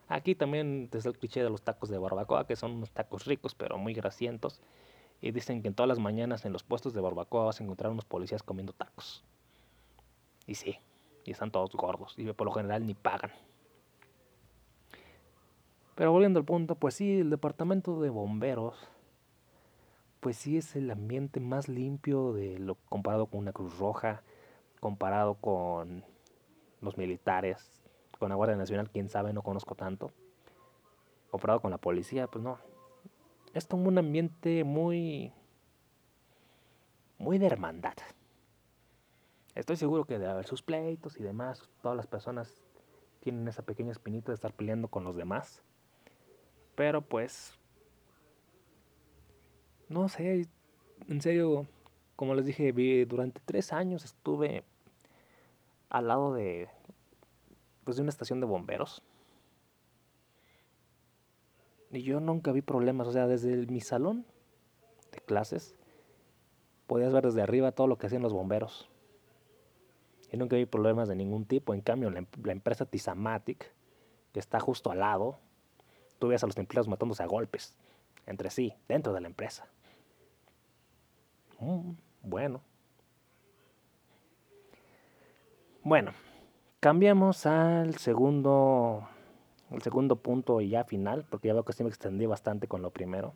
[0.07, 3.55] Aquí también es el cliché de los tacos de barbacoa, que son unos tacos ricos
[3.55, 4.61] pero muy grasientos
[5.23, 7.91] y dicen que en todas las mañanas en los puestos de barbacoa vas a encontrar
[7.91, 9.25] unos policías comiendo tacos.
[10.47, 10.77] Y sí,
[11.25, 13.33] y están todos gordos y por lo general ni pagan.
[15.95, 18.89] Pero volviendo al punto, pues sí, el departamento de bomberos,
[20.21, 24.23] pues sí es el ambiente más limpio de lo comparado con una Cruz Roja,
[24.81, 26.05] comparado con
[26.81, 27.83] los militares,
[28.19, 30.13] con la Guardia Nacional, quién sabe, no conozco tanto.
[31.31, 32.59] Comparado con la policía, pues no,
[33.55, 35.33] es como un ambiente muy,
[37.19, 37.95] muy de hermandad.
[39.55, 42.63] Estoy seguro que de haber sus pleitos y demás, todas las personas
[43.21, 45.63] tienen esa pequeña espinita de estar peleando con los demás.
[46.75, 47.59] Pero pues,
[49.89, 50.49] no sé,
[51.09, 51.67] en serio,
[52.17, 52.73] como les dije,
[53.07, 54.65] durante tres años estuve
[55.91, 56.69] al lado de,
[57.85, 59.03] pues, de una estación de bomberos.
[61.91, 64.25] Y yo nunca vi problemas, o sea, desde mi salón
[65.13, 65.75] de clases
[66.87, 68.89] podías ver desde arriba todo lo que hacían los bomberos.
[70.31, 71.75] Y nunca vi problemas de ningún tipo.
[71.75, 73.73] En cambio, la, em, empresa Tizamatic,
[74.33, 75.39] que está justo al lado,
[76.23, 77.77] tú ves a los empleados matándose a golpes
[78.27, 79.67] entre sí, dentro de la empresa.
[81.59, 82.61] Mm, bueno.
[85.83, 86.13] Bueno,
[86.79, 89.09] cambiamos al segundo
[89.73, 92.83] el segundo punto y ya final, porque ya veo que sí me extendí bastante con
[92.83, 93.35] lo primero.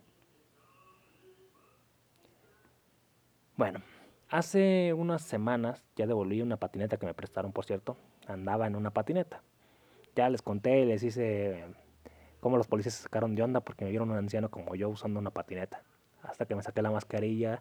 [3.57, 3.81] Bueno,
[4.29, 7.97] hace unas semanas ya devolví una patineta que me prestaron, por cierto.
[8.29, 9.43] Andaba en una patineta.
[10.15, 11.65] Ya les conté, les hice
[12.47, 15.19] cómo los policías se sacaron de onda porque me vieron un anciano como yo usando
[15.19, 15.83] una patineta.
[16.23, 17.61] Hasta que me saqué la mascarilla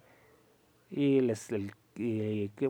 [0.91, 1.49] y les...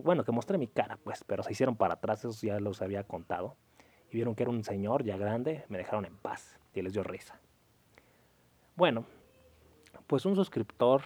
[0.02, 3.04] bueno, que mostré mi cara, pues, pero se hicieron para atrás, eso ya los había
[3.04, 3.58] contado
[4.10, 7.02] y vieron que era un señor ya grande, me dejaron en paz y les dio
[7.02, 7.38] risa.
[8.76, 9.04] Bueno,
[10.06, 11.02] pues un suscriptor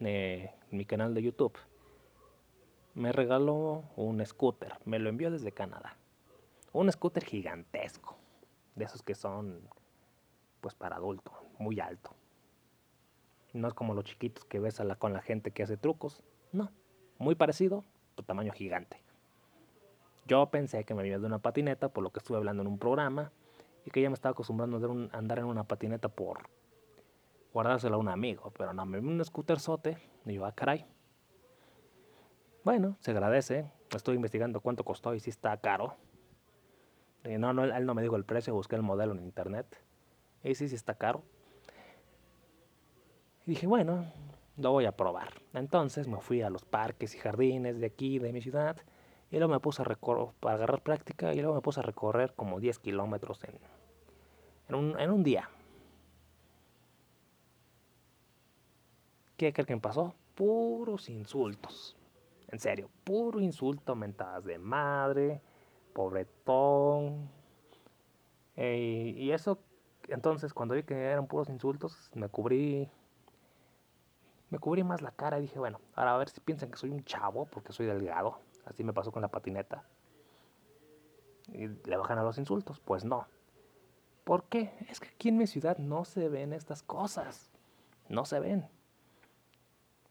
[0.00, 1.56] de mi canal de YouTube
[2.94, 5.96] me regaló un scooter, me lo envió desde Canadá.
[6.72, 8.16] Un scooter gigantesco,
[8.74, 9.60] de esos que son
[10.60, 12.14] pues para adulto, muy alto.
[13.52, 16.22] No es como los chiquitos que ves a la, con la gente que hace trucos,
[16.52, 16.70] no,
[17.18, 19.02] muy parecido, tu tamaño gigante.
[20.26, 22.78] Yo pensé que me iba de una patineta por lo que estuve hablando en un
[22.78, 23.32] programa
[23.84, 26.48] y que ya me estaba acostumbrando a andar en una patineta por
[27.52, 30.84] guardársela a un amigo, pero no, me un scooter sote y yo, ah, caray.
[32.64, 33.72] Bueno, se agradece.
[33.94, 35.96] Estoy investigando cuánto costó y si está caro.
[37.24, 39.82] Y no, no, él no me dijo el precio, busqué el modelo en internet.
[40.44, 41.22] Y sí, está caro.
[43.46, 44.12] Y dije, bueno,
[44.56, 45.32] lo voy a probar.
[45.54, 48.76] Entonces me fui a los parques y jardines de aquí, de mi ciudad
[49.30, 52.32] y luego me puse a recorrer, para agarrar práctica, y luego me puse a recorrer
[52.34, 53.58] como 10 kilómetros en,
[54.68, 55.50] en, un, en un día.
[59.36, 60.14] ¿Qué creen que me pasó?
[60.34, 61.96] Puros insultos.
[62.48, 65.42] En serio, puro insulto, mentadas de madre,
[65.92, 67.30] pobretón.
[68.56, 69.58] Eh, y eso,
[70.08, 72.90] entonces, cuando vi que eran puros insultos, me cubrí.
[74.50, 76.90] Me cubrí más la cara y dije, bueno, ahora a ver si piensan que soy
[76.90, 78.40] un chavo porque soy delgado.
[78.64, 79.84] Así me pasó con la patineta.
[81.52, 82.80] Y le bajan a los insultos.
[82.80, 83.26] Pues no.
[84.24, 84.72] ¿Por qué?
[84.88, 87.50] Es que aquí en mi ciudad no se ven estas cosas.
[88.08, 88.68] No se ven.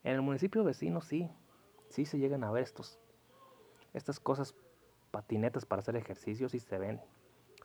[0.04, 1.30] En el municipio vecino sí.
[1.88, 3.00] Sí se llegan a ver estos.
[3.94, 4.54] estas cosas,
[5.10, 7.00] patinetas para hacer ejercicio, sí se ven,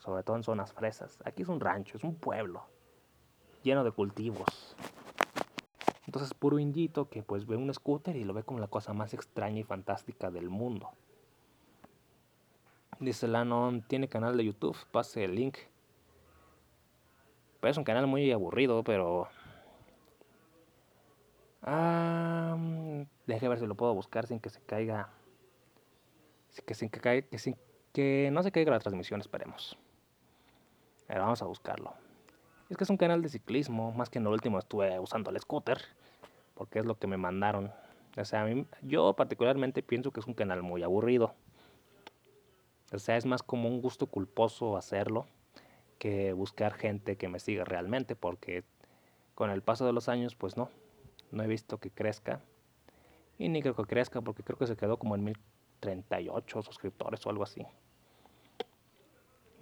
[0.03, 1.19] sobre todo en zonas fresas.
[1.23, 2.65] Aquí es un rancho, es un pueblo,
[3.63, 4.75] lleno de cultivos.
[6.05, 9.13] Entonces puro indito que pues ve un scooter y lo ve como la cosa más
[9.13, 10.89] extraña y fantástica del mundo.
[12.99, 15.57] Dice Lanon, tiene canal de YouTube, pase el link.
[17.61, 19.29] Pero es un canal muy aburrido, pero...
[21.61, 22.57] Ah,
[23.25, 25.09] deje ver si lo puedo buscar sin que se caiga...
[26.49, 27.57] Sin que, caiga, sin
[27.93, 29.77] que no se caiga la transmisión, esperemos.
[31.13, 31.93] A ver, vamos a buscarlo.
[32.71, 35.39] Es que es un canal de ciclismo, más que en lo último estuve usando el
[35.39, 35.77] scooter,
[36.55, 37.71] porque es lo que me mandaron.
[38.17, 38.47] O sea,
[38.81, 41.35] yo particularmente pienso que es un canal muy aburrido.
[42.91, 45.27] O sea, es más como un gusto culposo hacerlo
[45.99, 48.63] que buscar gente que me siga realmente, porque
[49.35, 50.71] con el paso de los años, pues no,
[51.29, 52.39] no he visto que crezca.
[53.37, 57.29] Y ni creo que crezca, porque creo que se quedó como en 1038 suscriptores o
[57.29, 57.63] algo así.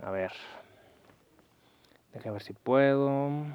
[0.01, 0.31] A ver.
[2.13, 3.45] Deja ver si puedo.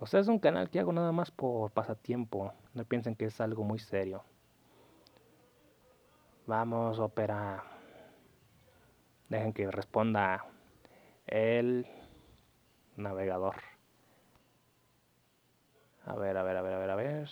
[0.00, 2.52] O sea, es un canal que hago nada más por pasatiempo.
[2.74, 4.24] No piensen que es algo muy serio.
[6.46, 7.64] Vamos, ópera.
[9.28, 10.44] Dejen que responda
[11.26, 11.86] el
[12.96, 13.56] navegador.
[16.04, 17.30] A ver, a ver, a ver, a ver, a ver.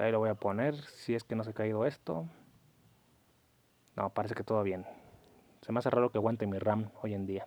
[0.00, 2.26] Ahí lo voy a poner, si es que no se ha caído esto.
[3.96, 4.86] No, parece que todo bien.
[5.60, 7.46] Se me hace raro que aguante mi RAM hoy en día.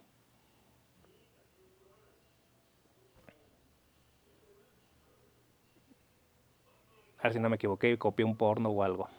[7.18, 9.10] A ver si no me equivoqué y copié un porno o algo.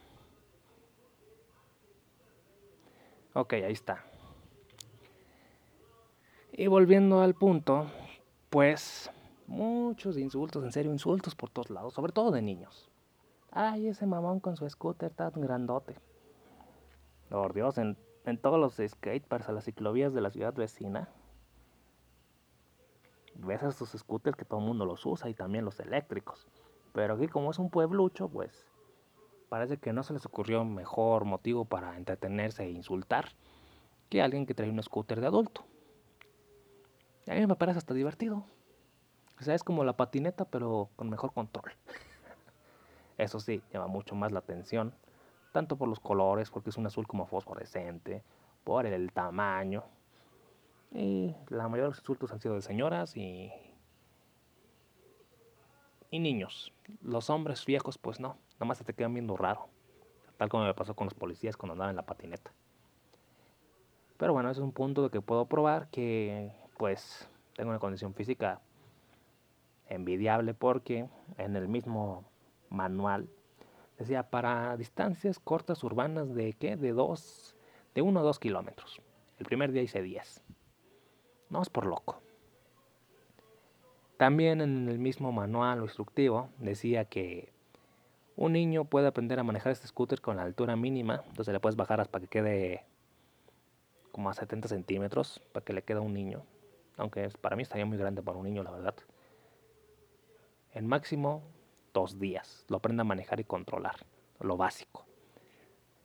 [3.32, 4.04] Ok, ahí está.
[6.52, 7.90] Y volviendo al punto,
[8.48, 9.10] pues
[9.48, 12.93] muchos insultos, en serio, insultos por todos lados, sobre todo de niños.
[13.54, 15.94] Ay, ese mamón con su scooter tan grandote.
[17.30, 21.08] Por Dios, en en todos los skateparks a las ciclovías de la ciudad vecina.
[23.34, 26.46] Ves a estos scooters que todo el mundo los usa y también los eléctricos.
[26.92, 28.66] Pero aquí como es un pueblucho, pues
[29.48, 33.28] parece que no se les ocurrió mejor motivo para entretenerse e insultar
[34.08, 35.64] que alguien que trae un scooter de adulto.
[37.26, 38.46] A mí me parece hasta divertido.
[39.38, 41.72] O sea, es como la patineta pero con mejor control.
[43.18, 44.94] Eso sí, llama mucho más la atención
[45.54, 48.24] tanto por los colores, porque es un azul como fosforescente,
[48.64, 49.84] por el tamaño.
[50.90, 53.52] Y la mayoría de los insultos han sido de señoras y,
[56.10, 56.72] y niños.
[57.02, 59.68] Los hombres viejos, pues no, nada más se te quedan viendo raro.
[60.38, 62.50] Tal como me pasó con los policías cuando andaban en la patineta.
[64.16, 68.12] Pero bueno, ese es un punto de que puedo probar que pues tengo una condición
[68.12, 68.60] física
[69.88, 72.24] envidiable porque en el mismo
[72.74, 73.28] manual
[73.98, 76.76] Decía, para distancias cortas urbanas de qué?
[76.76, 77.54] De dos,
[77.94, 79.00] de uno a dos kilómetros.
[79.38, 80.42] El primer día hice 10.
[81.50, 82.20] No es por loco.
[84.16, 87.52] También en el mismo manual o instructivo decía que
[88.36, 91.22] un niño puede aprender a manejar este scooter con la altura mínima.
[91.28, 92.84] Entonces le puedes bajar hasta que quede
[94.10, 96.42] como a 70 centímetros para que le quede a un niño.
[96.96, 98.94] Aunque para mí estaría muy grande para un niño, la verdad.
[100.72, 101.42] En máximo
[101.94, 102.66] dos días.
[102.68, 103.96] Lo aprende a manejar y controlar,
[104.40, 105.06] lo básico.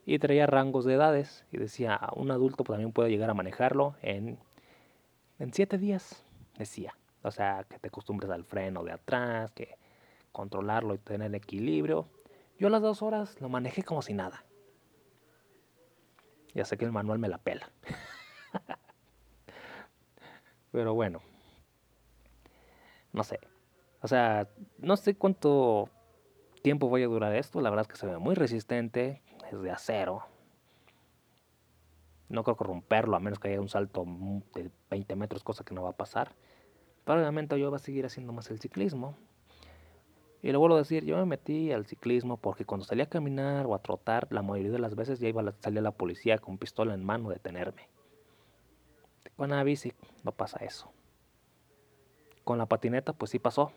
[0.06, 4.39] Y traía rangos de edades y decía, un adulto también puede llegar a manejarlo en,
[5.38, 6.25] en siete días,
[6.58, 6.95] decía.
[7.21, 9.78] O sea, que te acostumbres al freno de atrás, que
[10.32, 12.08] controlarlo y tener equilibrio.
[12.58, 14.45] Yo a las dos horas lo manejé como si nada.
[16.54, 17.69] Ya sé que el manual me la pela.
[20.71, 21.21] Pero bueno.
[23.12, 23.39] No sé.
[24.01, 25.89] O sea, no sé cuánto
[26.62, 27.62] tiempo voy a durar esto.
[27.62, 29.21] La verdad es que se ve muy resistente.
[29.51, 30.23] Es de acero.
[32.29, 34.06] No creo que romperlo a menos que haya un salto
[34.54, 36.35] de 20 metros, cosa que no va a pasar.
[37.04, 39.15] Pero obviamente yo voy a seguir haciendo más el ciclismo.
[40.41, 43.65] Y lo vuelvo a decir, yo me metí al ciclismo porque cuando salía a caminar
[43.65, 46.58] o a trotar, la mayoría de las veces ya iba a salir la policía con
[46.58, 47.89] pistola en mano a detenerme.
[49.35, 49.91] Con la bici
[50.23, 50.91] no pasa eso.
[52.43, 53.73] Con la patineta pues sí pasó.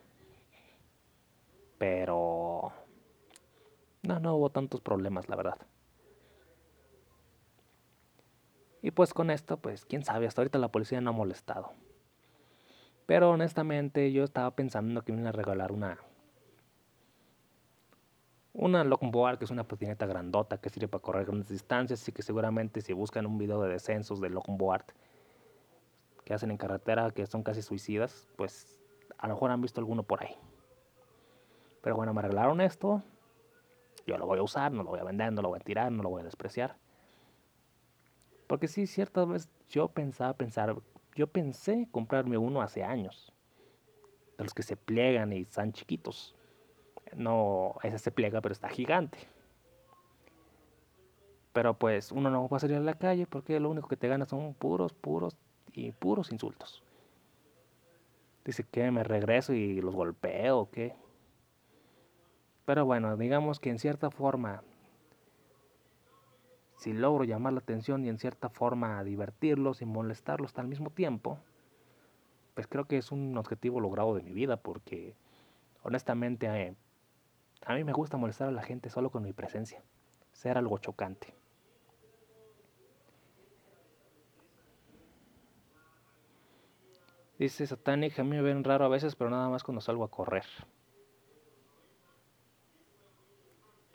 [1.82, 2.72] Pero...
[4.04, 5.58] No, no hubo tantos problemas, la verdad.
[8.82, 11.72] Y pues con esto, pues quién sabe, hasta ahorita la policía no ha molestado.
[13.06, 15.98] Pero honestamente yo estaba pensando que me iban a regalar una...
[18.52, 22.22] Una longboard, que es una patineta grandota que sirve para correr grandes distancias y que
[22.22, 24.84] seguramente si buscan un video de descensos de longboard
[26.24, 28.78] que hacen en carretera que son casi suicidas, pues
[29.18, 30.36] a lo mejor han visto alguno por ahí.
[31.82, 33.02] Pero bueno, me arreglaron esto.
[34.06, 35.92] Yo lo voy a usar, no lo voy a vender, no lo voy a tirar,
[35.92, 36.76] no lo voy a despreciar.
[38.46, 40.76] Porque sí, ciertas veces yo pensaba pensar,
[41.14, 43.32] yo pensé comprarme uno hace años.
[44.38, 46.34] De los que se pliegan y están chiquitos.
[47.14, 49.18] No, ese se pliega, pero está gigante.
[51.52, 54.08] Pero pues uno no va a salir a la calle porque lo único que te
[54.08, 55.36] gana son puros, puros
[55.72, 56.82] y puros insultos.
[58.44, 60.94] Dice que me regreso y los golpeo qué.
[62.64, 64.62] Pero bueno, digamos que en cierta forma,
[66.76, 71.38] si logro llamar la atención y en cierta forma divertirlos y molestarlos al mismo tiempo,
[72.54, 75.14] pues creo que es un objetivo logrado de mi vida porque
[75.82, 76.74] honestamente eh,
[77.64, 79.82] a mí me gusta molestar a la gente solo con mi presencia,
[80.32, 81.34] ser algo chocante.
[87.38, 90.10] Dice Satanic, a mí me ven raro a veces, pero nada más cuando salgo a
[90.10, 90.44] correr.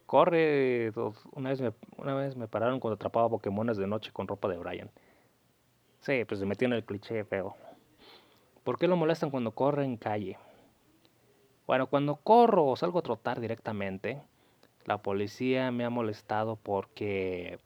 [0.08, 0.93] Corre,
[1.34, 4.58] una vez me, una vez me pararon cuando atrapaba Pokémones de noche con ropa de
[4.58, 4.89] Brian.
[5.99, 7.55] Sí, pues se metió en el cliché feo.
[8.64, 10.38] ¿Por qué lo molestan cuando corre en calle?
[11.68, 14.22] Bueno, cuando corro o salgo a trotar directamente,
[14.86, 17.60] la policía me ha molestado porque,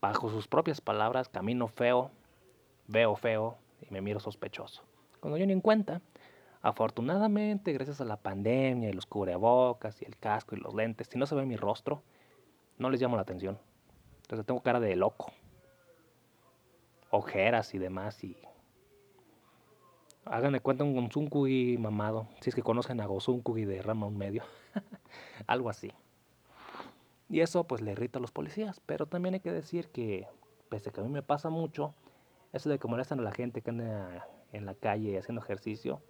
[0.00, 2.12] bajo sus propias palabras, camino feo,
[2.86, 4.84] veo feo y me miro sospechoso.
[5.18, 6.00] Cuando yo ni en cuenta,
[6.62, 11.18] afortunadamente, gracias a la pandemia y los cubrebocas y el casco y los lentes, si
[11.18, 12.02] no se ve mi rostro,
[12.78, 13.58] no les llamo la atención.
[14.22, 15.32] Entonces tengo cara de loco.
[17.10, 18.36] Ojeras y demás y...
[20.24, 22.28] Hagan de cuenta un Gonzunkugi mamado.
[22.40, 24.44] Si es que conocen a Gozunkugi de rama un medio.
[25.48, 25.92] Algo así.
[27.28, 28.80] Y eso pues le irrita a los policías.
[28.86, 30.28] Pero también hay que decir que,
[30.68, 31.94] pese a que a mí me pasa mucho,
[32.52, 36.00] eso de que molestan a la gente que anda en la calle haciendo ejercicio,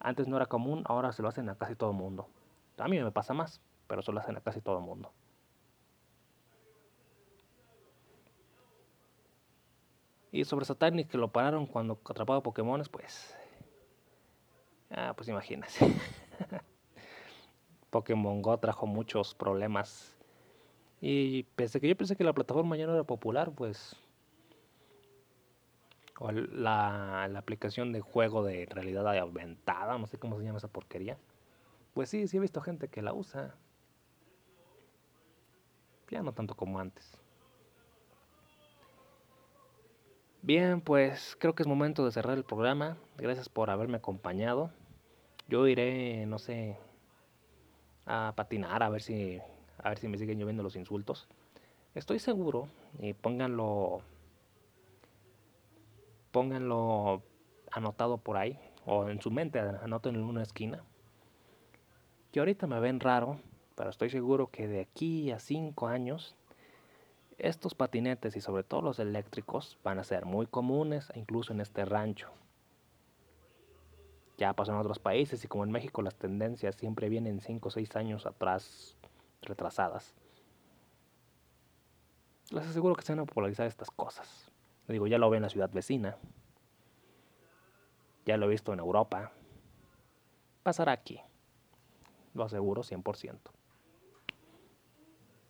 [0.00, 2.28] antes no era común, ahora se lo hacen a casi todo el mundo.
[2.78, 5.12] A mí me pasa más, pero se lo hacen a casi todo el mundo.
[10.32, 13.36] Y sobre Satanic que lo pararon cuando atrapaba Pokémon, pues.
[14.90, 15.72] Ah, pues imagínate.
[17.90, 20.16] Pokémon Go trajo muchos problemas.
[21.00, 23.96] Y pese que yo pensé que la plataforma ya no era popular, pues
[26.20, 30.68] o la, la, aplicación de juego de realidad aumentada, no sé cómo se llama esa
[30.68, 31.16] porquería.
[31.94, 33.54] Pues sí, sí he visto gente que la usa.
[36.10, 37.16] Ya no tanto como antes.
[40.42, 42.98] Bien, pues creo que es momento de cerrar el programa.
[43.16, 44.70] Gracias por haberme acompañado.
[45.48, 46.76] Yo iré, no sé,
[48.04, 49.40] a patinar a ver si
[49.78, 51.28] a ver si me siguen lloviendo los insultos.
[51.94, 52.68] Estoy seguro
[52.98, 54.02] y pónganlo
[56.32, 57.22] pónganlo
[57.70, 60.84] anotado por ahí o en su mente, anoten en una esquina.
[62.32, 63.40] Que ahorita me ven raro,
[63.74, 66.36] pero estoy seguro que de aquí a cinco años
[67.38, 71.84] estos patinetes y sobre todo los eléctricos van a ser muy comunes incluso en este
[71.84, 72.30] rancho.
[74.36, 77.70] Ya pasó en otros países y como en México las tendencias siempre vienen cinco o
[77.70, 78.96] seis años atrás
[79.42, 80.14] retrasadas.
[82.50, 84.49] Les aseguro que se van a popularizar estas cosas
[84.92, 86.16] digo, ya lo veo en la ciudad vecina.
[88.26, 89.32] Ya lo he visto en Europa.
[90.62, 91.20] Pasará aquí.
[92.34, 93.38] Lo aseguro 100%.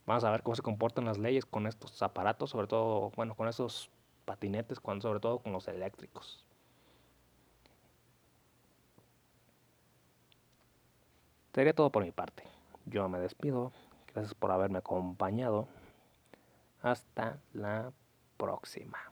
[0.06, 3.48] Vamos a ver cómo se comportan las leyes con estos aparatos, sobre todo, bueno, con
[3.48, 3.90] esos
[4.24, 6.46] patinetes, cuando, sobre todo con los eléctricos.
[11.52, 12.44] Sería todo por mi parte.
[12.86, 13.72] Yo me despido.
[14.12, 15.68] Gracias por haberme acompañado.
[16.82, 17.92] Hasta la
[18.36, 19.09] próxima.